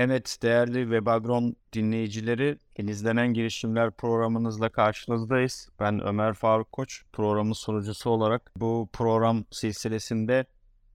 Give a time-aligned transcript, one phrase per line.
[0.00, 5.68] Evet değerli Webagron dinleyicileri, izlenen girişimler programınızla karşınızdayız.
[5.80, 10.46] Ben Ömer Faruk Koç, programın sunucusu olarak bu program silsilesinde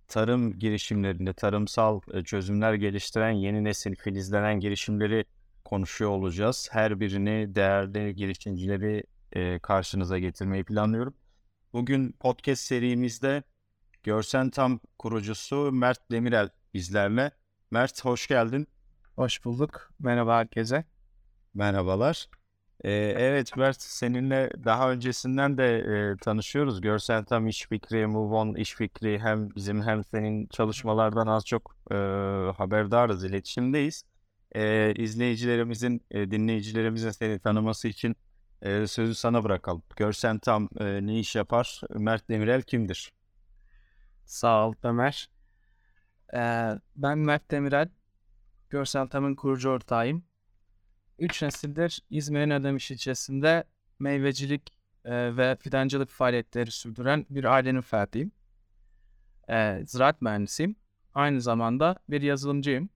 [0.08, 5.26] tarım girişimlerinde, tarımsal e, çözümler geliştiren yeni nesil filizlenen girişimleri
[5.66, 6.70] konuşuyor olacağız.
[6.72, 11.14] Her birini değerli girişimcileri e, karşınıza getirmeyi planlıyorum.
[11.74, 13.44] Bugün podcast serimizde
[14.04, 17.32] Görsen Tam kurucusu Mert Demirel bizlerle.
[17.72, 18.68] Mert hoş geldin.
[19.16, 19.92] Hoş bulduk.
[20.00, 20.84] Merhaba herkese.
[21.54, 22.30] Merhabalar.
[22.84, 26.82] Ee, evet Mert seninle daha öncesinden de e, tanışıyoruz.
[26.82, 31.76] Görsel Tam İş Fikri, Move On İş Fikri hem bizim hem senin çalışmalardan az çok
[31.92, 31.96] e,
[32.58, 34.04] haberdarız, iletişimdeyiz.
[34.56, 38.16] E, izleyicilerimizin, e, dinleyicilerimizin seni tanıması için
[38.62, 39.84] e, sözü sana bırakalım.
[39.96, 41.82] Görsel Tam e, ne iş yapar?
[41.90, 43.14] Mert Demirel kimdir?
[44.26, 45.30] Sağ ol Ömer.
[46.34, 47.90] Ee, ben Mert Demirel.
[48.74, 50.24] Görsel Tam'ın kurucu ortağıyım.
[51.20, 53.64] Üç nesildir İzmir'in Ödemiş ilçesinde
[54.00, 54.70] meyvecilik
[55.06, 58.32] e, ve fidancılık faaliyetleri sürdüren bir ailenin ferdiyim.
[59.50, 60.76] E, ziraat mühendisiyim.
[61.14, 62.90] Aynı zamanda bir yazılımcıyım.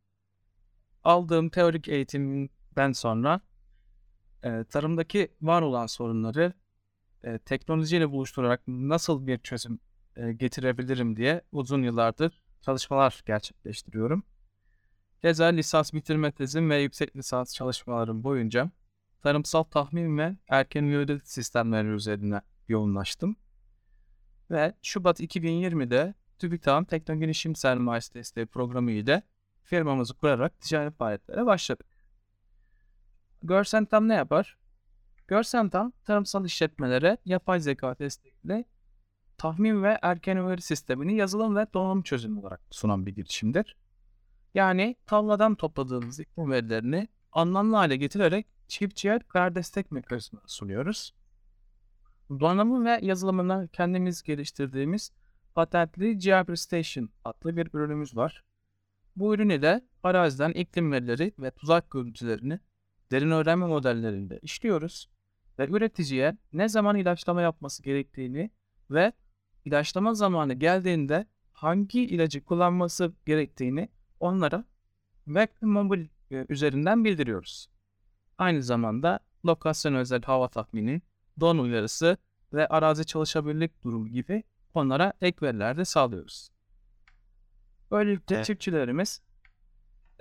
[1.03, 3.41] Aldığım teorik eğitimden sonra
[4.43, 6.53] e, tarımdaki var olan sorunları
[7.23, 9.79] e, teknolojiyle buluşturarak nasıl bir çözüm
[10.15, 14.23] e, getirebilirim diye uzun yıllardır çalışmalar gerçekleştiriyorum.
[15.21, 18.71] Keza lisans bitirme tezim ve yüksek lisans çalışmalarım boyunca
[19.21, 23.35] tarımsal tahmin ve erken uyarı sistemleri üzerine yoğunlaştım.
[24.51, 29.21] Ve Şubat 2020'de TÜBİTAK'ın Teknoloji Girişim Sermayesi Desteği Programı ile
[29.63, 31.87] firmamızı kurarak ticari faaliyetlere başladık.
[33.43, 34.57] Görsentam ne yapar?
[35.27, 38.65] Görsentam tarımsal işletmelere yapay zeka destekli
[39.37, 43.75] tahmin ve erken uyarı sistemini yazılım ve donanım çözümü olarak sunan bir girişimdir.
[44.57, 51.13] Yani tavladan topladığımız iklim verilerini anlamlı hale getirerek çiftçiye karar destek mekanizması sunuyoruz.
[52.29, 55.11] Donanımı ve yazılımını kendimiz geliştirdiğimiz
[55.55, 58.43] patentli GeoPro Station adlı bir ürünümüz var.
[59.15, 62.59] Bu ürünü de araziden iklim verileri ve tuzak görüntülerini
[63.11, 65.09] derin öğrenme modellerinde işliyoruz
[65.59, 68.51] ve üreticiye ne zaman ilaçlama yapması gerektiğini
[68.91, 69.13] ve
[69.65, 73.89] ilaçlama zamanı geldiğinde hangi ilacı kullanması gerektiğini
[74.19, 74.65] onlara
[75.25, 77.69] web mobil e, üzerinden bildiriyoruz.
[78.37, 81.01] Aynı zamanda lokasyon özel hava tahmini,
[81.39, 82.17] don uyarısı
[82.53, 86.49] ve arazi çalışabilirlik durumu gibi onlara ek veriler de sağlıyoruz.
[87.91, 88.45] Böylelikle evet.
[88.45, 89.21] çiftçilerimiz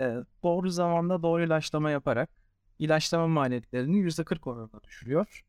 [0.00, 2.30] e, doğru zamanda doğru ilaçlama yaparak
[2.78, 5.44] ilaçlama maliyetlerini %40 oranında düşürüyor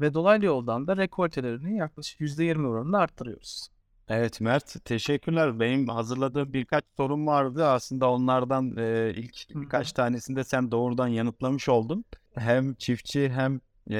[0.00, 3.68] ve dolaylı yoldan da rekoltelerini yaklaşık %20 oranında arttırıyoruz.
[4.08, 5.60] Evet Mert teşekkürler.
[5.60, 7.66] Benim hazırladığım birkaç sorum vardı.
[7.66, 12.04] Aslında onlardan e, ilk birkaç tanesinde sen doğrudan yanıtlamış oldun.
[12.34, 13.98] Hem çiftçi hem e,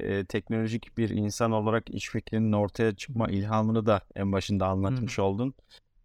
[0.00, 5.22] e, teknolojik bir insan olarak iş fikrinin ortaya çıkma ilhamını da en başında anlatmış Hı.
[5.22, 5.54] oldun.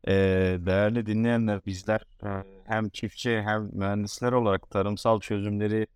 [0.07, 0.13] E,
[0.65, 2.01] değerli dinleyenler bizler
[2.65, 5.87] hem çiftçi hem mühendisler olarak tarımsal çözümleri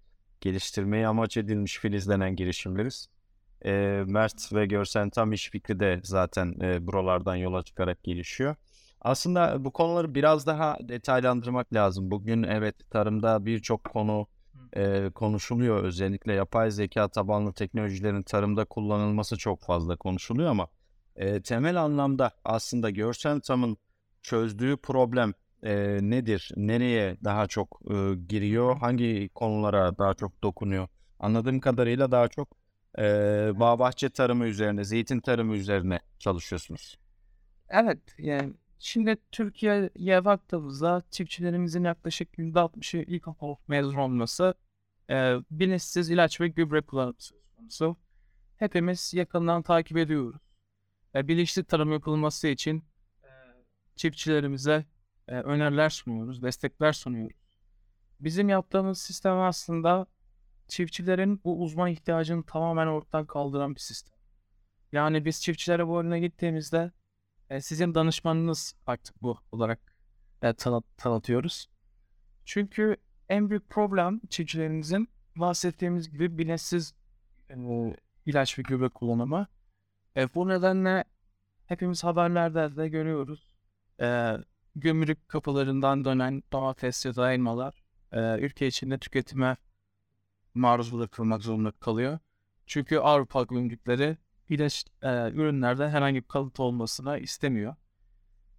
[0.42, 3.10] geliştirmeyi amaç edilmiş filizlenen girişimleriz.
[3.66, 8.56] E, Mert ve Görsen tam iş fikri de zaten e, buralardan yola çıkarak gelişiyor.
[9.02, 12.12] Aslında bu konuları biraz daha detaylandırmak lazım.
[12.12, 14.28] Bugün evet tarımda birçok konu
[14.76, 15.84] e, konuşuluyor.
[15.84, 20.68] Özellikle yapay zeka tabanlı teknolojilerin tarımda kullanılması çok fazla konuşuluyor ama
[21.16, 23.78] e, temel anlamda aslında Görsen Tam'ın
[24.22, 26.52] çözdüğü problem e, nedir?
[26.56, 28.78] Nereye daha çok e, giriyor?
[28.78, 30.88] Hangi konulara daha çok dokunuyor?
[31.20, 32.48] Anladığım kadarıyla daha çok
[32.98, 33.04] e,
[33.56, 36.98] bağ bahçe tarımı üzerine, zeytin tarımı üzerine çalışıyorsunuz.
[37.70, 44.54] Evet, yani şimdi Türkiye'ye baktığımızda çiftçilerimizin yaklaşık %60'ı ilkokul mezun olması
[45.10, 47.16] e, bilinçsiz ilaç ve gübre kullanımı
[47.70, 47.96] söz.
[48.58, 50.42] Hepimiz yakından takip ediyoruz.
[51.16, 52.84] E, bilinçli tarım yapılması için
[53.24, 53.30] e,
[53.96, 54.86] çiftçilerimize
[55.28, 57.38] e, öneriler sunuyoruz, destekler sunuyoruz.
[58.20, 60.06] Bizim yaptığımız sistem aslında
[60.68, 64.14] çiftçilerin bu uzman ihtiyacını tamamen ortadan kaldıran bir sistem.
[64.92, 66.92] Yani biz çiftçilere bu önüne gittiğimizde
[67.50, 69.80] e, sizin danışmanınız artık bu olarak
[70.42, 71.70] e, tanı tanıtıyoruz.
[72.46, 72.98] Çünkü
[73.30, 76.94] en büyük problem çiftçilerimizin bahsettiğimiz gibi bilinçsiz
[77.50, 77.56] e,
[78.26, 79.48] ilaç ve gübre kullanımı.
[80.18, 81.04] E, bu nedenle
[81.66, 83.56] hepimiz haberlerde de görüyoruz.
[84.02, 84.38] E,
[84.76, 89.58] gümrük kapılarından dönen domates ya da elmalar e, ülke içinde tüketime
[90.58, 92.20] maruz bırakılmak zorunda kalıyor.
[92.66, 94.18] Çünkü Avrupa gümrükleri
[94.50, 97.76] ilaç e, ürünlerde herhangi bir kalıntı olmasına istemiyor.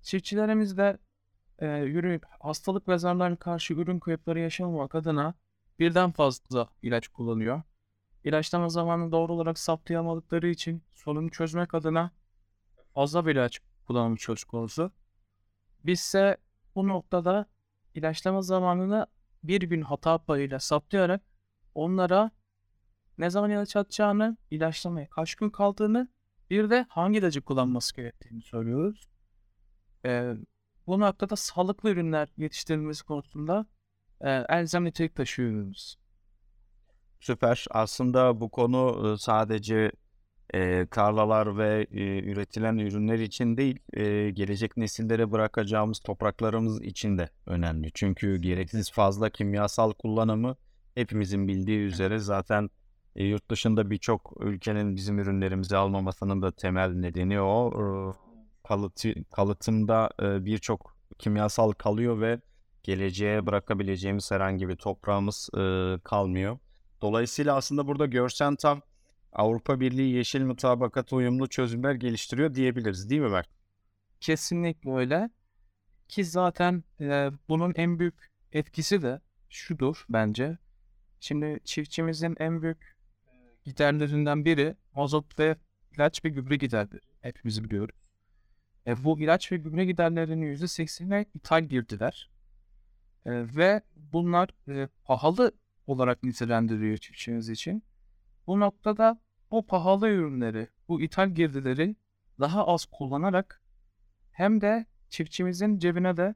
[0.03, 0.99] Çiftçilerimiz de
[1.59, 5.35] e, ürün, hastalık ve karşı ürün kayıpları yaşamamak adına
[5.79, 7.62] birden fazla ilaç kullanıyor.
[8.25, 12.11] İlaçlama zamanını doğru olarak saptayamadıkları için sorunu çözmek adına
[12.95, 14.93] fazla bir ilaç kullanımı söz konusu.
[15.85, 16.37] Bizse
[16.75, 17.47] bu noktada
[17.95, 19.06] ilaçlama zamanını
[19.43, 21.23] bir gün hata payıyla saptayarak
[21.75, 22.31] onlara
[23.19, 26.09] ne zaman ilaç atacağını, ilaçlamaya kaç gün kaldığını,
[26.50, 29.09] bir de hangi ilacı kullanması gerektiğini söylüyoruz.
[30.05, 30.35] Ee,
[30.87, 33.67] bu noktada sağlıklı ürünler yetiştirilmesi konusunda
[34.20, 35.99] e, elzem nitelik taşıyoruz.
[37.20, 37.67] Süper.
[37.71, 39.93] Aslında bu konu e, sadece
[40.55, 47.29] e, tarlalar ve e, üretilen ürünler için değil, e, gelecek nesillere bırakacağımız topraklarımız için de
[47.47, 47.91] önemli.
[47.94, 50.56] Çünkü gereksiz fazla kimyasal kullanımı
[50.99, 52.71] hepimizin bildiği üzere zaten
[53.17, 57.73] e, yurt dışında birçok ülkenin bizim ürünlerimizi almamasının da temel nedeni o.
[57.73, 57.85] E,
[58.69, 62.41] kalıtı, kalıtımda e, birçok kimyasal kalıyor ve
[62.83, 66.59] geleceğe bırakabileceğimiz herhangi bir toprağımız e, kalmıyor.
[67.03, 68.83] Dolayısıyla aslında burada görsen tam
[69.33, 73.49] Avrupa Birliği yeşil mutabakat uyumlu çözümler geliştiriyor diyebiliriz değil mi Mert?
[74.21, 75.31] Kesinlikle öyle.
[76.09, 78.15] Ki zaten e, bunun en büyük
[78.53, 80.59] etkisi de şudur bence.
[81.20, 82.97] Şimdi çiftçimizin en büyük
[83.65, 85.56] giderlerinden biri mazot ve
[85.94, 87.00] ilaç ve gübre giderleri.
[87.20, 88.11] Hepimiz biliyoruz.
[88.87, 92.31] E, bu ilaç ve gübre giderlerinin %80'i ithal girdiler.
[93.26, 95.53] E, ve bunlar e, pahalı
[95.87, 97.82] olarak nitelendiriyor çiftçimiz için.
[98.47, 101.97] Bu noktada bu pahalı ürünleri, bu ithal girdileri
[102.41, 103.62] daha az kullanarak
[104.32, 106.35] hem de çiftçimizin cebine de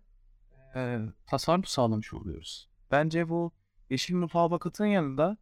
[0.74, 2.68] e, tasarruf sağlamış oluyoruz.
[2.90, 3.52] Bence bu
[3.92, 5.36] yeşil mutabakatın yanında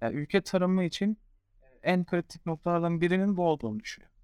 [0.00, 1.18] yani ülke tarımı için
[1.82, 4.14] en kritik noktalardan birinin bu olduğunu düşünüyorum.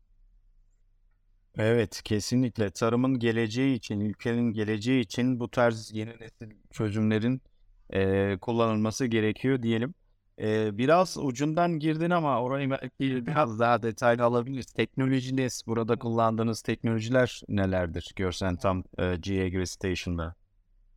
[1.58, 7.42] Evet, kesinlikle tarımın geleceği için, ülkenin geleceği için bu tarz yeni nesil çözümlerin
[7.90, 9.94] e, kullanılması gerekiyor diyelim.
[10.40, 14.66] E, biraz ucundan girdin ama orayı belki biraz daha detaylı alabiliriz.
[14.66, 18.12] Teknolojiniz, burada kullandığınız teknolojiler nelerdir?
[18.16, 20.34] Görsen tam e, G Station'da.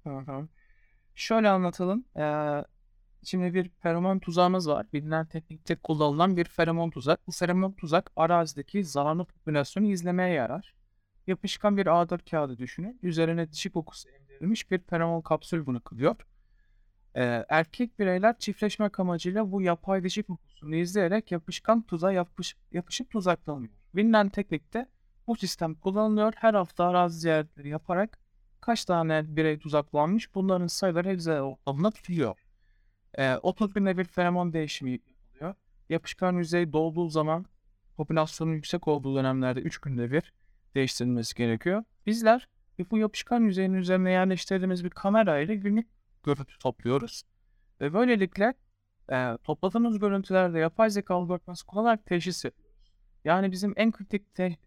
[0.04, 0.48] Hı hı.
[1.16, 2.06] Şöyle anlatalım.
[2.18, 2.22] Ee,
[3.24, 4.86] Şimdi bir feromon tuzağımız var.
[4.94, 7.28] Bilinen teknikte kullanılan bir feromon tuzak.
[7.28, 10.74] Bu feromon tuzak arazideki zararlı popülasyonu izlemeye yarar.
[11.28, 13.00] Yapışkan bir A4 kağıdı düşünün.
[13.04, 16.16] Üzerine dişi kokusu emdirilmiş bir feromon kapsül bunu kılıyor.
[17.16, 23.74] Ee, erkek bireyler çiftleşmek amacıyla bu yapay dişi kokusunu izleyerek yapışkan tuza yapış, yapışıp tuzaklanıyor.
[23.96, 24.88] Bilinen teknikte
[25.28, 26.34] bu sistem kullanılıyor.
[26.36, 28.20] Her hafta arazi ziyaretleri yaparak
[28.62, 32.43] kaç tane birey tuzaklanmış bunların sayıları Excel ortamında tutuluyor.
[33.18, 35.56] E, o toplumda bir feromon değişimi yapılıyor.
[35.90, 37.46] Yapışkan yüzey dolduğu zaman
[37.98, 40.34] popülasyonun yüksek olduğu dönemlerde 3 günde bir
[40.76, 41.84] değiştirilmesi gerekiyor.
[42.06, 42.48] Bizler
[42.92, 45.88] bu yapışkan yüzeyin üzerine yerleştirdiğimiz bir kamera ile günlük
[46.24, 47.24] görüntü topluyoruz.
[47.82, 48.54] Ve böylelikle
[49.12, 52.46] e, topladığımız görüntülerde yapay zeka algoritması kullanarak teşhis.
[53.24, 54.58] Yani bizim en kritik te-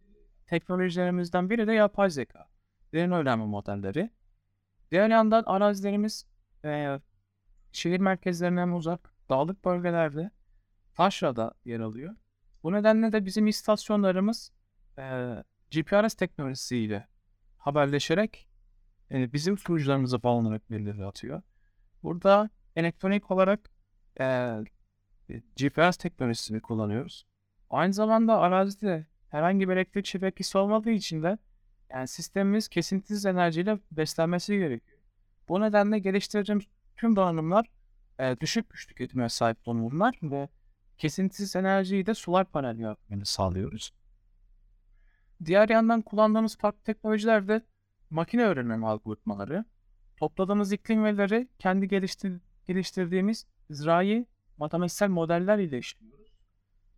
[0.46, 2.48] teknolojilerimizden biri de yapay zeka.
[2.92, 4.10] Derin öğrenme modelleri.
[4.90, 6.26] Diğer yandan arazilerimiz
[6.64, 7.00] e,
[7.76, 10.30] şehir merkezlerinden uzak, dağlık bölgelerde
[10.94, 12.16] taşrada yer alıyor.
[12.62, 14.52] Bu nedenle de bizim istasyonlarımız
[14.98, 15.34] e,
[15.70, 17.08] GPRS teknolojisiyle
[17.58, 18.48] haberleşerek
[19.10, 21.42] e, bizim sunucularımıza bağlanarak verileri atıyor.
[22.02, 23.70] Burada elektronik olarak
[24.20, 24.56] e,
[25.56, 27.26] GPS teknolojisini kullanıyoruz.
[27.70, 31.38] Aynı zamanda arazide herhangi bir elektrik şebekesi olmadığı için de
[31.90, 34.98] yani sistemimiz kesintisiz enerjiyle beslenmesi gerekiyor.
[35.48, 36.66] Bu nedenle geliştireceğimiz
[36.96, 37.66] tüm donanımlar
[38.18, 40.48] e, düşük güç tüketime sahip donanımlar ve
[40.98, 43.92] kesintisiz enerjiyi de solar panel yapmanı sağlıyoruz.
[45.44, 47.62] Diğer yandan kullandığımız farklı teknolojiler de
[48.10, 49.64] makine öğrenme algoritmaları.
[50.16, 54.26] Topladığımız iklim verileri kendi geliştir geliştirdiğimiz zirai
[54.56, 56.32] matematiksel modeller ile işliyoruz.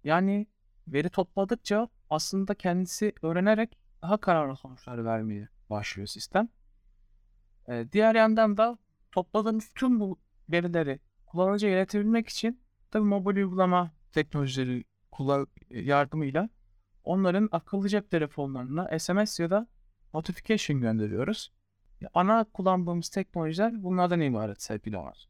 [0.04, 0.46] Yani
[0.88, 6.48] veri topladıkça aslında kendisi öğrenerek daha kararlı sonuçlar vermeye başlıyor sistem.
[7.68, 8.78] Ee, diğer yandan da
[9.12, 12.60] topladığımız tüm bu verileri kullanıcıya iletebilmek için
[12.90, 16.48] tabi mobil uygulama teknolojileri kullan yardımıyla
[17.04, 19.66] onların akıllı cep telefonlarına SMS ya da
[20.14, 21.52] notification gönderiyoruz.
[22.14, 25.28] Ana kullandığımız teknolojiler bunlardan ibaret sevgili var.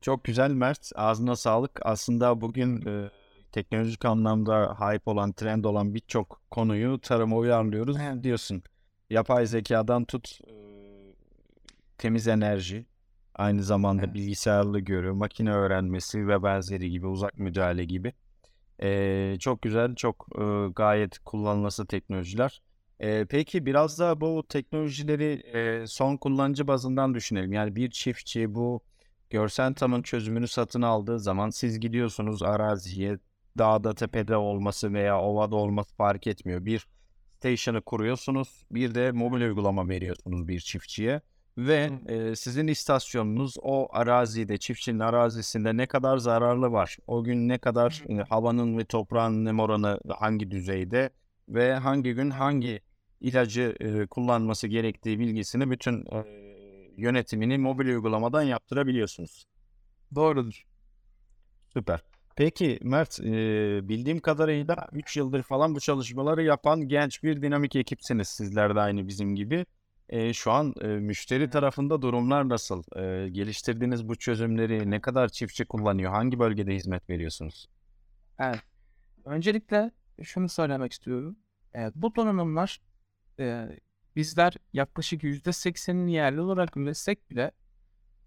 [0.00, 0.92] Çok güzel Mert.
[0.94, 1.80] Ağzına sağlık.
[1.82, 3.10] Aslında bugün e,
[3.52, 8.24] teknolojik anlamda hype olan, trend olan birçok konuyu tarıma uyarlıyoruz evet.
[8.24, 8.62] diyorsun.
[9.10, 10.52] Yapay zekadan tut, e,
[11.98, 12.86] temiz enerji,
[13.38, 14.14] Aynı zamanda evet.
[14.14, 18.12] bilgisayarlı görüyor, makine öğrenmesi ve benzeri gibi, uzak müdahale gibi.
[18.82, 22.62] Ee, çok güzel, çok e, gayet kullanılması teknolojiler.
[23.00, 27.52] Eee, peki biraz da bu teknolojileri, eee, son kullanıcı bazından düşünelim.
[27.52, 28.80] Yani bir çiftçi bu
[29.30, 33.18] Görsentam'ın çözümünü satın aldığı zaman siz gidiyorsunuz araziye,
[33.58, 36.64] dağda, tepede olması veya ovada olması fark etmiyor.
[36.64, 36.86] Bir
[37.38, 41.20] station'ı kuruyorsunuz, bir de mobil uygulama veriyorsunuz bir çiftçiye
[41.58, 47.58] ve, eee, sizin istasyonunuz o arazide, çiftçinin arazisinde ne kadar zararlı var, o gün ne
[47.58, 51.10] kadar, eee, havanın ve toprağın nem oranı hangi düzeyde
[51.48, 52.80] ve hangi gün hangi
[53.20, 56.24] ilacı, eee, kullanması gerektiği bilgisini bütün, eee,
[56.96, 59.44] yönetimini mobil uygulamadan yaptırabiliyorsunuz.
[60.14, 60.64] Doğrudur.
[61.74, 62.00] Süper.
[62.36, 68.28] Peki Mert, eee, bildiğim kadarıyla 3 yıldır falan bu çalışmaları yapan genç bir dinamik ekipsiniz
[68.28, 69.66] sizler de aynı bizim gibi.
[70.12, 72.82] Eee, şu an, eee, müşteri tarafında durumlar nasıl?
[72.96, 76.10] Eee, geliştirdiğiniz bu çözümleri ne kadar çiftçi kullanıyor?
[76.12, 77.66] Hangi bölgede hizmet veriyorsunuz?
[78.38, 78.60] Evet.
[79.24, 79.90] Öncelikle
[80.22, 81.38] şunu söylemek istiyorum.
[81.74, 82.80] Eee, bu donanımlar,
[83.38, 83.80] eee,
[84.16, 87.52] bizler yaklaşık %80'ini yerli olarak üretsek bile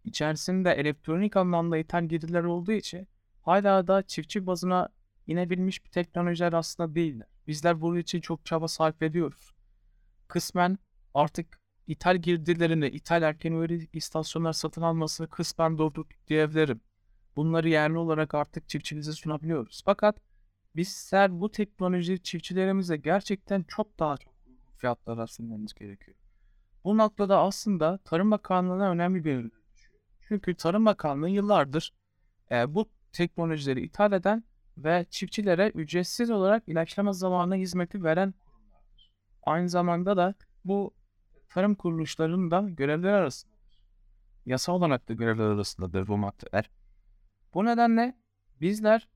[0.05, 3.07] içerisinde elektronik anlamda ithal girdiler olduğu için
[3.41, 4.89] hâlâ daha çiftçi bazına
[5.27, 7.27] inebilmiş bir teknolojiler aslında değiller.
[7.47, 9.51] Bizler bunun için çok çaba sarf ediyoruz.
[10.29, 10.79] Kısmen
[11.15, 11.61] artık
[11.91, 16.81] ithal girdilerini, ithal erken veri istasyonları satın almasını kısmen durdurduk diyebilirim.
[17.36, 19.81] Bunları yerli olarak artık çiftçimize sunabiliyoruz.
[19.86, 20.15] Fakat
[20.75, 24.33] bizler bu teknolojiyi çiftçilerimize gerçekten çok daha çok
[24.77, 26.17] fiyatlara sunmamız gerekiyor.
[26.83, 30.00] Bu noktada aslında Tarım Bakanlığı'na önemli bir görev düşüyor.
[30.27, 31.93] Çünkü Tarım Bakanlığı yıllardır,
[32.51, 34.43] eee, bu teknolojileri ithal eden
[34.77, 39.12] ve çiftçilere ücretsiz olarak ilaçlama zamanı hizmeti veren kurumlardır.
[39.43, 40.33] Aynı zamanda da
[40.65, 40.93] bu
[41.51, 43.79] tarım kuruluşlarının da görevleri arasındadır.
[44.46, 46.70] Yasal olarak da görevler arasındadır bu maddeler.
[47.53, 48.17] Bu nedenle
[48.62, 49.08] bizler,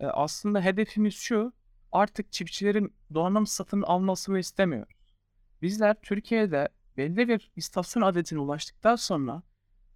[0.00, 1.52] eee, aslında hedefimiz şu,
[1.92, 5.14] artık çiftçilerin donanım satın almasını istemiyoruz.
[5.62, 9.42] Bizler Türkiye'de belli bir istasyon adedine ulaştıktan sonra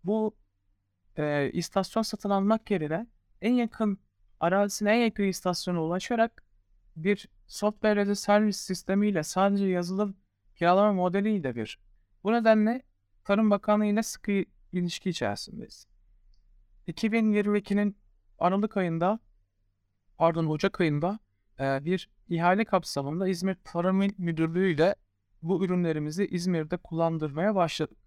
[0.05, 0.37] bu,
[1.19, 3.07] eee, istasyon satın almak yerine
[3.43, 3.99] en yakın
[4.41, 6.45] arazisine en yakın istasyona ulaşarak
[6.97, 10.17] bir software as a service sistemiyle sadece yazılım
[10.61, 11.79] kiralama modeliyle bir
[12.25, 12.83] Bu nedenle
[13.25, 15.87] Tarım Bakanlığı ile sıkı ilişki içerisindeyiz.
[16.89, 17.97] 2022'nin
[18.39, 19.19] aralık ayında,
[20.17, 21.19] pardon ocak ayında,
[21.61, 24.95] eee, bir ihale kapsamında İzmir Tarım Müdürlüğü ile
[25.43, 27.99] bu ürünlerimizi İzmir'de kullandırmaya başladık.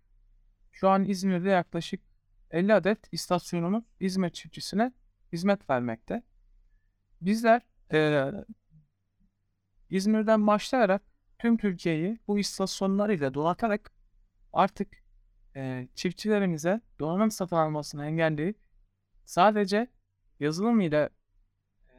[0.71, 2.01] Şu an İzmir'de yaklaşık
[2.51, 4.91] 50 adet istasyonumuz İzmir çiftçisine
[5.31, 6.23] hizmet vermekte.
[7.21, 7.61] Bizler,
[7.93, 8.33] eee
[9.89, 11.12] İzmir'den başlayarak
[11.43, 13.91] tüm Türkiye'yi bu istasyonlar ile donatarak
[14.53, 15.03] artık,
[15.55, 18.57] eee, çiftçilerimize donanım satın almasını engelleyip
[19.25, 19.87] sadece
[20.39, 21.09] yazılım ile,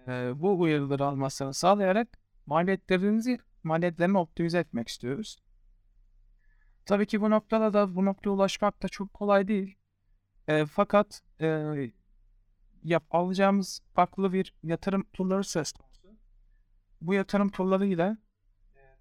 [0.09, 2.09] eee, bu uyarıları almasını sağlayarak
[2.47, 5.37] maliyetlerinizi maliyetlerini optimize etmek istiyoruz.
[6.87, 9.77] Tabii ki bu noktada da bu noktaya ulaşmak da çok kolay değil.
[10.49, 11.93] Eee, fakat, eee,
[12.85, 16.09] yap alacağımız farklı bir yatırım turları söz konusu.
[17.01, 18.17] Bu yatırım turlarıyla, eee,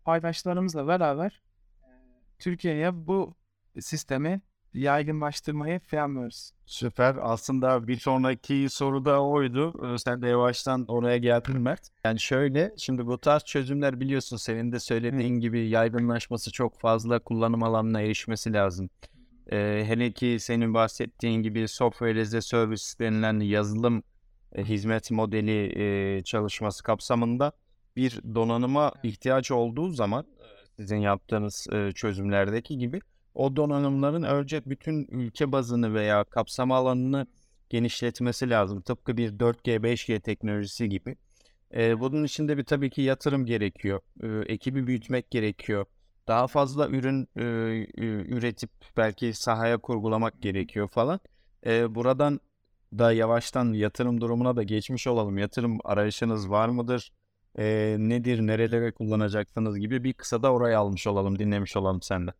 [0.05, 1.41] paydaşlarımızla beraber,
[2.39, 3.33] Türkiye'ye bu
[3.79, 4.41] sistemi
[4.73, 6.51] yaygınlaştırmayı planlıyoruz.
[6.65, 7.15] Süper.
[7.21, 9.73] Aslında bir sonraki soru da oydu.
[9.83, 11.81] Eee, sen de yavaştan oraya geldin Mert.
[12.05, 17.63] Yani şöyle, şimdi bu tarz çözümler biliyorsun senin de söylediğin gibi yaygınlaşması çok fazla kullanım
[17.63, 18.89] alanına erişmesi lazım.
[19.51, 24.03] Eee, hele ki senin bahsettiğin gibi software as a service denilen yazılım,
[24.55, 27.51] eee, hizmet modeli, eee, çalışması kapsamında
[27.95, 30.25] bir donanıma ihtiyaç olduğu zaman,
[30.79, 32.99] sizin yaptığınız, eee, çözümlerdeki gibi
[33.33, 37.27] o donanımların önce bütün ülke bazını veya kapsam alanını
[37.69, 38.81] genişletmesi lazım.
[38.81, 41.15] Tıpkı bir 4G, 5G teknolojisi gibi.
[41.73, 44.01] Eee, bunun için de bir tabii ki yatırım gerekiyor.
[44.23, 45.85] Eee, ekibi büyütmek gerekiyor.
[46.27, 47.87] Daha fazla ürün, ü
[48.37, 51.19] üretip belki sahaya kurgulamak gerekiyor falan.
[51.65, 52.39] Eee, buradan
[52.93, 55.37] da yavaştan yatırım durumuna da geçmiş olalım.
[55.37, 57.11] Yatırım arayışınız var mıdır?
[57.57, 62.33] Eee, nedir, nerelere kullanacaksınız gibi bir kısa da orayı almış olalım, dinlemiş olalım senden.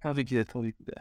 [0.00, 0.92] Tabii ki de, tabii ki de.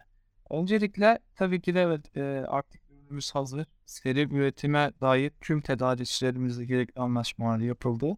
[0.50, 3.66] Öncelikle tabii ki de evet, eee, artık ürünümüz hazır.
[3.86, 8.18] Seri üretime dair tüm tedarikçilerimizle gerekli anlaşmalar yapıldı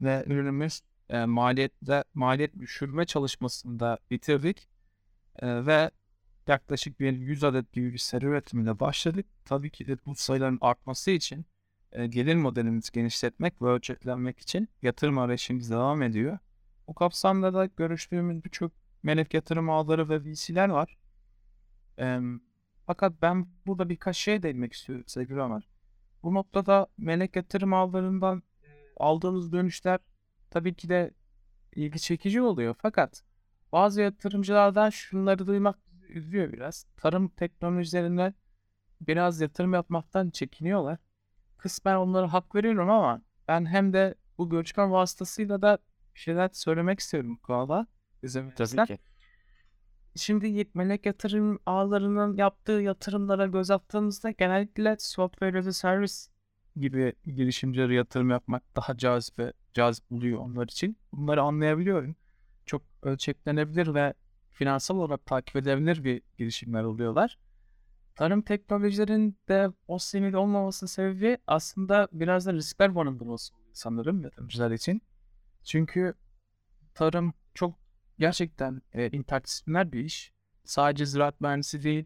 [0.00, 0.80] ve ürünümüz,
[1.10, 4.68] eee, maliyette maliyet düşürme çalışmasını da bitirdik,
[5.42, 5.90] eee, ve
[6.48, 9.26] yaklaşık bir 100 adet gibi bir seri üretimine başladık.
[9.44, 11.46] Tabii ki de bu sayıların artması için,
[12.04, 16.38] gelir modelimizi genişletmek ve ölçeklenmek için yatırım arayışımız devam ediyor.
[16.88, 18.72] Bu kapsamda da görüştüğümüz birçok
[19.02, 20.98] melek yatırım ağları ve VC'ler var.
[21.98, 22.40] Emm,
[22.86, 25.68] fakat ben burada birkaç şeye değinmek istiyorum sevgili Ömer.
[26.22, 30.00] Bu noktada melek yatırım ağlarından, eee, aldığımız dönüşler
[30.50, 31.14] tabii ki de
[31.74, 32.74] ilgi çekici oluyor.
[32.78, 33.24] Fakat
[33.72, 36.86] bazı yatırımcılardan şunları duymak üzüyor biraz.
[36.96, 38.34] Tarım teknolojilerine
[39.00, 40.98] biraz yatırım yapmaktan çekiniyorlar.
[41.58, 45.78] Kısmen onlara hak veriyorum ama ben hem de bu göçmen vasıtasıyla da
[46.14, 47.38] bir şeyler söylemek istiyorum.
[48.22, 48.98] İzin Tabii ki.
[50.16, 56.14] Şimdi melek yatırım ağlarının yaptığı yatırımlara göz attığımızda genellikle software as a service
[56.76, 59.40] gibi girişimcilere yatırım yapmak daha cazip
[59.74, 60.96] cazip buluyor onlar için.
[61.12, 62.16] Bunları anlayabiliyorum.
[62.66, 64.14] Çok ölçeklenebilir ve
[64.52, 67.38] finansal olarak takip edilebilir bir girişimler oluyorlar.
[68.16, 75.02] Tarım teknolojilerin de o seviyede olmaması sebebi aslında biraz da riskler barındırması sanırım yatırımcılar için.
[75.64, 76.14] Çünkü
[76.94, 77.74] tarım çok
[78.18, 80.32] gerçekten e, interdisipliner bir iş.
[80.64, 82.04] Sadece ziraat mühendisi değil,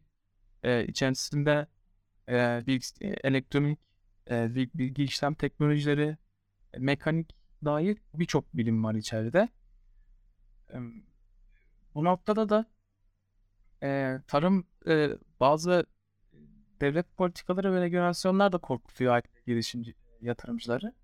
[0.62, 1.66] e, içerisinde
[2.28, 2.34] e,
[2.66, 3.78] bilgis- e, elektronik,
[4.30, 6.16] e, bil- bilgi işlem teknolojileri,
[6.74, 9.48] e, mekanik dair birçok bilim var içeride.
[10.74, 10.76] E,
[11.94, 12.66] bu noktada da
[13.82, 15.86] e, tarım e, bazı
[16.80, 20.94] devlet politikaları ve regülasyonlar da korkutuyor girişimci yatırımcıları.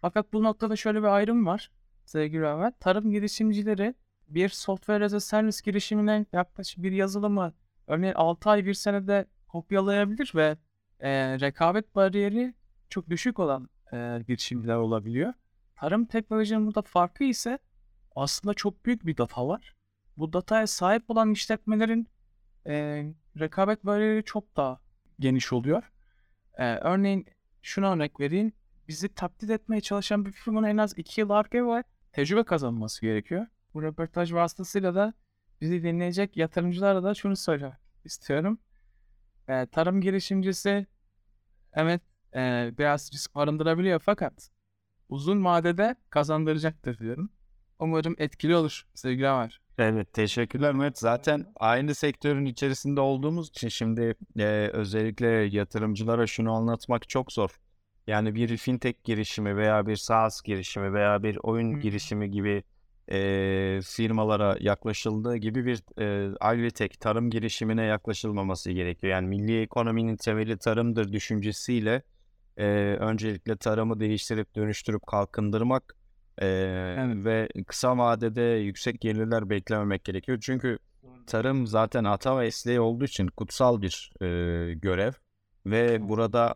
[0.00, 1.70] Fakat bu noktada şöyle bir ayrım var
[2.04, 2.80] sevgili Ahmet.
[2.80, 3.94] Tarım girişimcileri
[4.28, 7.54] bir software as a service girişimine yaklaşık bir yazılımı
[7.86, 10.56] örneğin 6 ay bir senede kopyalayabilir ve
[11.00, 12.54] e, rekabet bariyeri
[12.90, 15.32] çok düşük olan e, girişimciler olabiliyor.
[15.76, 17.58] Tarım teknolojinin burada farkı ise
[18.16, 19.76] aslında çok büyük bir data var.
[20.16, 22.08] Bu dataya sahip olan işletmelerin
[22.66, 23.04] e,
[23.38, 24.80] rekabet bariyeri çok daha
[25.18, 25.82] geniş oluyor.
[26.54, 27.26] E, örneğin
[27.62, 28.52] şuna örnek vereyim.
[28.88, 31.82] Bizi taklit etmeye çalışan bir firmanın en az 2 yıl arka ve
[32.12, 33.46] tecrübe kazanması gerekiyor.
[33.74, 35.14] Bu röportaj vasıtasıyla da
[35.60, 38.58] bizi dinleyecek yatırımcılara da şunu söylemek istiyorum.
[39.48, 40.86] E, tarım girişimcisi
[41.72, 42.02] evet
[42.34, 44.50] e, biraz risk barındırabiliyor fakat
[45.08, 47.30] uzun vadede kazandıracaktır diyorum.
[47.78, 49.65] Umarım etkili olur sevgili Ömer.
[49.78, 50.98] Evet teşekkürler Mert.
[50.98, 57.50] Zaten aynı sektörün içerisinde olduğumuz için şimdi e, özellikle yatırımcılara şunu anlatmak çok zor.
[58.06, 61.80] Yani bir fintech girişimi veya bir SaaS girişimi veya bir oyun Hı.
[61.80, 62.62] girişimi gibi
[63.12, 69.12] e, firmalara yaklaşıldığı gibi bir e, Alvitech tarım girişimine yaklaşılmaması gerekiyor.
[69.12, 72.02] Yani milli ekonominin temeli tarımdır düşüncesiyle
[72.56, 72.66] e,
[73.00, 75.95] öncelikle tarımı değiştirip dönüştürüp kalkındırmak
[76.38, 76.48] e,
[77.24, 80.38] ve kısa vadede yüksek gelirler beklememek gerekiyor.
[80.40, 80.78] Çünkü
[81.26, 84.26] tarım zaten ata mesleği olduğu için kutsal bir e,
[84.74, 85.12] görev
[85.66, 86.54] ve burada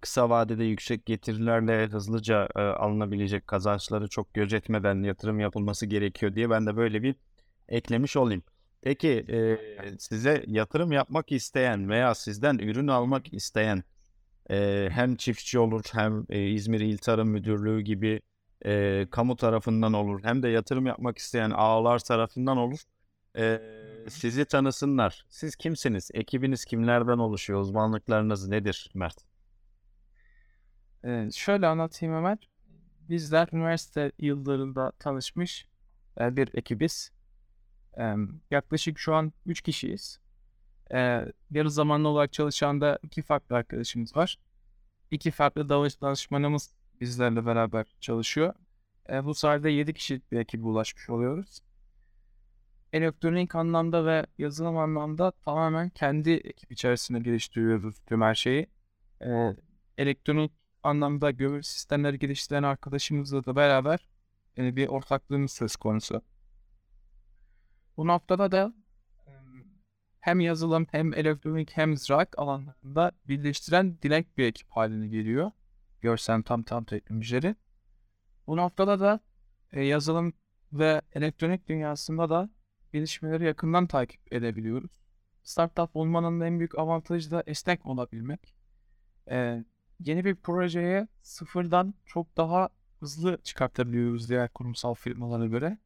[0.00, 6.66] kısa vadede yüksek getirilerle hızlıca e, alınabilecek kazançları çok gözetmeden yatırım yapılması gerekiyor diye ben
[6.66, 7.14] de böyle bir
[7.68, 8.42] eklemiş olayım.
[8.82, 9.58] Peki e,
[9.98, 13.82] size yatırım yapmak isteyen veya sizden ürün almak isteyen
[14.50, 18.20] e, hem çiftçi olur hem e, İzmir İl Tarım Müdürlüğü gibi
[18.64, 22.78] e, kamu tarafından olur hem de yatırım yapmak isteyen ağlar tarafından olur.
[23.38, 23.60] E,
[24.08, 25.24] sizi tanısınlar.
[25.28, 26.10] Siz kimsiniz?
[26.14, 27.60] Ekibiniz kimlerden oluşuyor?
[27.60, 29.16] Uzmanlıklarınız nedir Mert?
[31.04, 32.38] Ee, şöyle anlatayım Ömer.
[33.08, 35.66] Bizler üniversite yıllarında tanışmış
[36.20, 37.12] e, bir ekibiz.
[38.50, 40.20] Yaklaşık şu an 3 kişiyiz.
[40.94, 44.38] Ee, yarı zamanlı olarak çalışan da iki farklı arkadaşımız var.
[45.10, 48.54] İki farklı danış- danışmanımız bizlerle beraber çalışıyor.
[49.10, 51.60] Ee, bu sayede 7 kişilik bir ekibe ulaşmış oluyoruz.
[52.92, 58.66] Elektronik anlamda ve yazılım anlamda tamamen kendi ekip içerisinde geliştiriyoruz tüm her şeyi.
[59.20, 59.56] Ee,
[59.98, 64.08] elektronik anlamda gömülü sistemleri geliştiren arkadaşımızla da beraber
[64.58, 66.22] e, bir ortaklığımız söz konusu.
[67.96, 68.74] Bu noktada da
[69.26, 69.32] e,
[70.20, 75.50] hem yazılım hem elektronik hem ziraat alanlarında birleştiren direkt bir ekip haline geliyor.
[76.00, 77.56] Görsem tam tam teknolojileri.
[78.46, 79.20] Bu noktada da
[79.72, 80.32] e, yazılım
[80.72, 82.50] ve elektronik dünyasında da
[82.92, 85.00] gelişmeleri yakından takip edebiliyoruz.
[85.42, 88.54] Startup olmanın en büyük avantajı da esnek olabilmek.
[89.30, 89.64] E,
[90.00, 92.68] yeni bir projeye sıfırdan çok daha
[93.00, 95.78] hızlı çıkartabiliyoruz diğer kurumsal firmalara göre.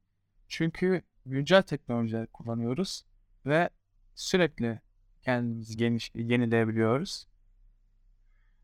[0.48, 3.04] Çünkü güncel teknolojiler kullanıyoruz
[3.46, 3.70] ve
[4.14, 4.80] sürekli
[5.22, 7.26] kendimizi geniş, yenileyebiliyoruz.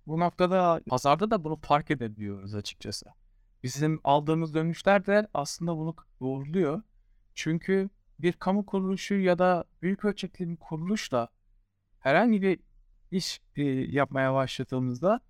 [0.06, 3.06] Bu noktada pazarda da bunu fark edebiliyoruz açıkçası.
[3.62, 6.82] Bizim aldığımız dönüşler de aslında bunu doğruluyor.
[7.34, 11.28] Çünkü bir kamu kuruluşu ya da büyük ölçekli bir kuruluşla
[11.98, 12.60] herhangi bir
[13.10, 15.20] iş e, yapmaya başladığımızda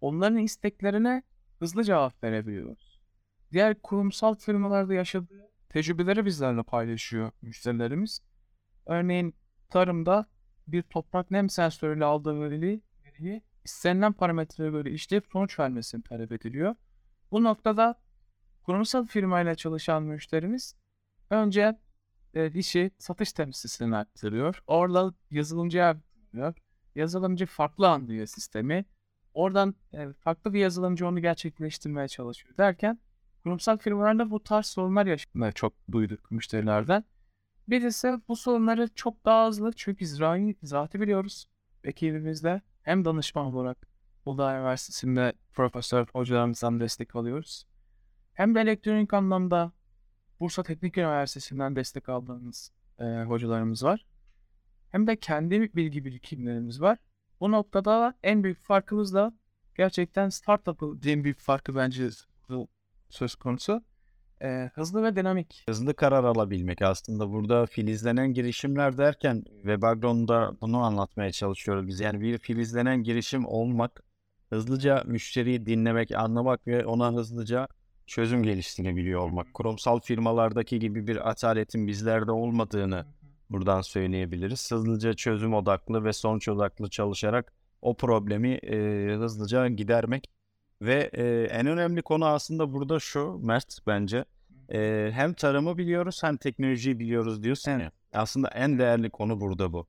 [0.00, 1.22] onların isteklerine
[1.58, 3.00] hızlı cevap verebiliyoruz.
[3.52, 8.20] Diğer kurumsal firmalarda yaşadığı tecrübeleri bizlerle paylaşıyor müşterilerimiz.
[8.86, 9.34] Örneğin
[9.68, 10.26] tarımda
[10.66, 12.82] bir toprak nem sensörüyle aldığı veriyi,
[13.66, 16.74] istenilen parametreye göre işleyip sonuç vermesini talep ediliyor.
[17.30, 17.94] Bu noktada
[18.62, 20.74] kurumsal firmayla çalışan müşterimiz
[21.30, 21.78] önce
[22.34, 24.62] e, işi satış temsilcisine aktarıyor.
[24.66, 26.54] Orada yazılımcıya aktarıyor.
[26.94, 28.84] Yazılımcı farklı anlıyor sistemi.
[29.34, 32.98] Oradan e, farklı bir yazılımcı onu gerçekleştirmeye çalışıyor derken
[33.42, 35.52] kurumsal firmalarda bu tarz sorunlar yaşanıyor.
[35.52, 37.04] Çok duyduk müşterilerden.
[37.68, 40.20] Birisi bu sorunları çok daha hızlı çünkü biz
[40.62, 41.48] zaten biliyoruz
[41.84, 43.86] ekibimizde hem danışman olarak
[44.26, 47.66] Uludağ Üniversitesi'nde profesör hocalarımızdan destek alıyoruz.
[48.32, 49.72] Hem de elektronik anlamda
[50.40, 54.06] Bursa Teknik Üniversitesi'nden destek aldığımız e, hocalarımız var.
[54.90, 56.98] Hem de kendi bilgi birikimlerimiz var.
[57.40, 59.32] Bu noktada en büyük farkımız da
[59.74, 62.08] gerçekten startup'ın en büyük farkı bence
[63.08, 63.84] söz konusu.
[64.42, 65.64] E, hızlı ve dinamik.
[65.68, 72.00] Hızlı karar alabilmek aslında burada filizlenen girişimler derken ve background'da bunu anlatmaya çalışıyoruz biz.
[72.00, 74.02] Yani bir filizlenen girişim olmak,
[74.50, 77.68] hızlıca müşteriyi dinlemek, anlamak ve ona hızlıca
[78.06, 79.54] çözüm geliştirebiliyor olmak.
[79.54, 83.06] Kurumsal firmalardaki gibi bir ataletin bizlerde olmadığını
[83.50, 84.70] buradan söyleyebiliriz.
[84.72, 88.76] Hızlıca çözüm odaklı ve sonuç odaklı çalışarak o problemi e,
[89.14, 90.30] hızlıca gidermek
[90.82, 94.24] ve e, en önemli konu aslında burada şu Mert bence
[94.72, 97.92] e, hem tarımı biliyoruz hem teknolojiyi biliyoruz diyorsun ya.
[98.12, 99.86] Aslında en değerli konu burada bu.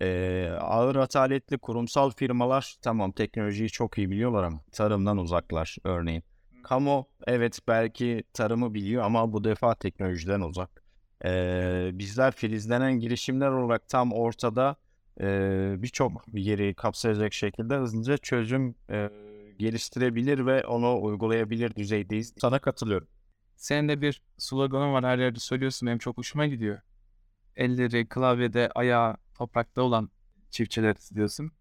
[0.00, 6.22] E, ağır ataletli kurumsal firmalar tamam teknolojiyi çok iyi biliyorlar ama tarımdan uzaklar örneğin.
[6.62, 10.82] Kamu evet belki tarımı biliyor ama bu defa teknolojiden uzak.
[11.24, 14.76] Ee, bizler filizlenen girişimler olarak tam ortada
[15.20, 15.26] e,
[15.78, 19.10] birçok yeri kapsayacak şekilde hızlıca çözüm e,
[19.58, 22.34] geliştirebilir ve onu uygulayabilir düzeydeyiz.
[22.40, 23.08] Sana katılıyorum.
[23.56, 26.80] Senin de bir sloganın var her yerde söylüyorsun benim çok hoşuma gidiyor.
[27.56, 30.10] Elleri klavyede ayağı toprakta olan
[30.50, 31.52] çiftçiler diyorsun.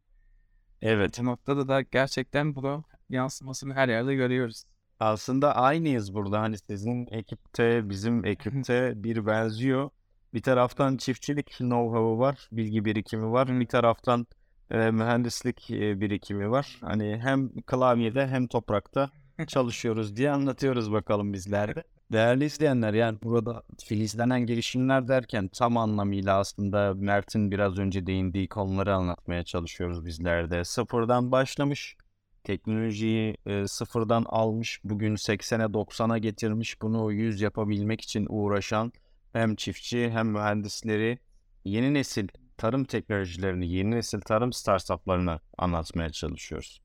[0.81, 1.19] Evet.
[1.19, 4.63] Bu noktada da gerçekten bunu yansımasını her yerde görüyoruz.
[4.99, 6.41] Aslında aynıyız burada.
[6.41, 9.89] Hani sizin ekipte, bizim ekipte bir benziyor.
[10.33, 13.59] Bir taraftan çiftçilik know-how'u var, bilgi birikimi var.
[13.59, 14.27] Bir taraftan
[14.71, 16.77] e, mühendislik e, birikimi var.
[16.81, 19.09] Hani hem klavyede hem toprakta
[19.47, 21.83] çalışıyoruz diye anlatıyoruz bakalım bizler de.
[22.11, 28.95] Değerli izleyenler yani burada filizlenen girişimler derken tam anlamıyla aslında Mert'in biraz önce değindiği konuları
[28.95, 30.63] anlatmaya çalışıyoruz bizler de.
[30.63, 31.97] Sıfırdan başlamış,
[32.43, 38.91] teknolojiyi e, sıfırdan almış, bugün 80'e 90'a getirmiş, bunu 100 yapabilmek için uğraşan
[39.33, 41.19] hem çiftçi hem mühendisleri
[41.65, 46.81] yeni nesil tarım teknolojilerini, yeni nesil tarım startuplarını anlatmaya çalışıyoruz.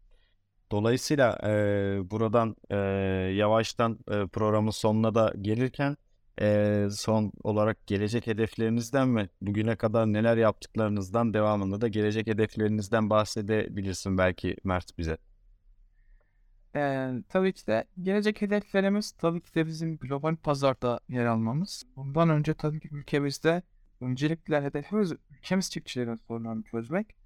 [0.72, 1.50] Dolayısıyla e,
[2.11, 2.76] buradan e,
[3.37, 5.96] yavaştan e, programın sonuna da gelirken
[6.40, 14.18] e, son olarak gelecek hedeflerinizden ve bugüne kadar neler yaptıklarınızdan devamında da gelecek hedeflerinizden bahsedebilirsin
[14.18, 15.18] belki Mert bize.
[16.76, 21.83] Ee, tabii ki de gelecek hedeflerimiz tabii ki de bizim global pazarda yer almamız.
[21.96, 23.62] Bundan önce tabii ki ülkemizde
[24.00, 27.16] öncelikle hedefimiz ülkemiz çiftçilerin sorunlarını çözmek.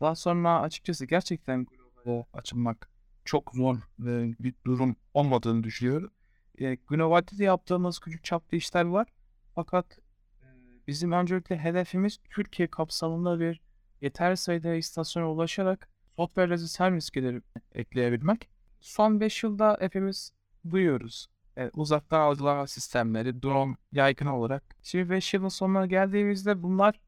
[0.00, 1.66] Daha sonra açıkçası gerçekten
[2.04, 2.90] globale açılmak
[3.24, 6.10] çok zor bir durum olmadığını düşünüyorum.
[6.58, 9.08] E, globalde de yaptığımız küçük çaplı işler var.
[9.54, 9.98] Fakat
[10.42, 10.46] e,
[10.86, 13.60] bizim öncelikle hedefimiz Türkiye kapsamında bir
[14.00, 17.40] yeter sayıda istasyona ulaşarak software as a service
[17.72, 18.48] ekleyebilmek.
[18.80, 20.32] Son 5 yılda hepimiz
[20.70, 21.28] duyuyoruz.
[21.56, 24.76] E, uzaktan algılama sistemleri, drone yaygın olarak.
[24.82, 27.00] Şimdi 5 yılın sonuna geldiğimizde bunlar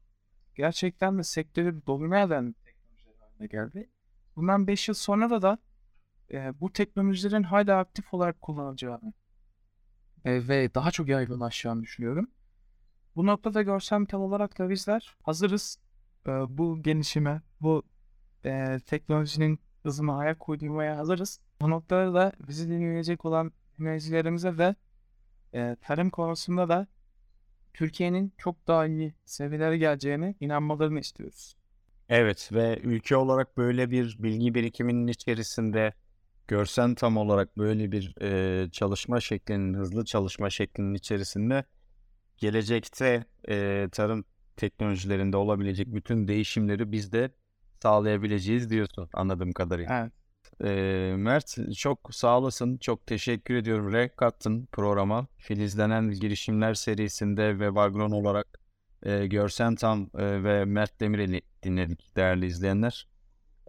[0.55, 3.89] gerçekten de sektörü domine eden teknolojiler geldi.
[4.35, 5.57] Bundan 5 yıl sonra da
[6.31, 9.13] e, bu teknolojilerin hala aktif olarak kullanılacağını
[10.25, 12.31] e, ve daha çok yaygınlaşacağını düşünüyorum.
[13.15, 15.79] Bu noktada görsel olarak da bizler hazırız
[16.27, 17.83] e, bu gelişime, bu
[18.45, 21.39] e, teknolojinin hızına ayak uydurmaya hazırız.
[21.61, 24.75] Bu noktada da bizi dinleyecek olan dinleyicilerimize de
[25.53, 26.87] e, tarım konusunda da
[27.73, 31.55] Türkiye'nin çok daha iyi seviyelere geleceğine inanmalarını istiyoruz.
[32.09, 35.93] Evet ve ülke olarak böyle bir bilgi birikiminin içerisinde
[36.47, 41.63] görsen tam olarak böyle bir e, çalışma şeklinin, hızlı çalışma şeklinin içerisinde
[42.37, 47.31] gelecekte e, tarım teknolojilerinde olabilecek bütün değişimleri biz de
[47.81, 50.01] sağlayabileceğiz diyorsun anladığım kadarıyla.
[50.01, 50.16] Evet.
[50.63, 52.77] E, Mert çok sağ olasın.
[52.77, 53.93] Çok teşekkür ediyorum.
[53.93, 55.27] Renk kattın programa.
[55.37, 58.59] Filizlenen girişimler serisinde ve Vagron olarak
[59.03, 63.07] e, Görsen Tam e, ve Mert Demirel'i dinledik değerli izleyenler.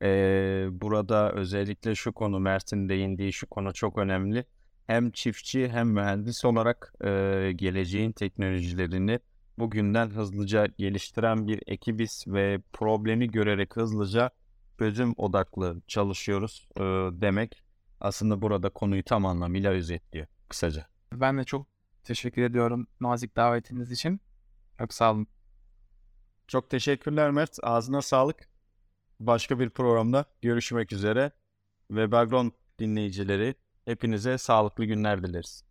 [0.03, 4.45] Ee, burada özellikle şu konu Mert'in değindiği şu konu çok önemli.
[4.87, 9.21] Hem çiftçi hem mühendis olarak e, geleceğin teknolojilerini
[9.59, 14.31] bugünden hızlıca geliştiren bir ekibiz ve problemi görerek hızlıca
[14.79, 16.81] çözüm odaklı çalışıyoruz e,
[17.21, 17.63] demek
[18.01, 20.87] aslında burada konuyu tam anlamıyla özetliyor kısaca.
[21.13, 21.67] Ben de çok
[22.05, 24.21] teşekkür ediyorum nazik davetiniz için.
[24.79, 25.27] Çok sağ olun.
[26.49, 27.59] Çok teşekkürler Mert.
[27.63, 28.49] Ağzına sağlık.
[29.21, 31.33] Başka bir programda görüşmek üzere.
[31.91, 35.68] Ve Background dinleyicileri hepinize sağlıklı günler dileriz.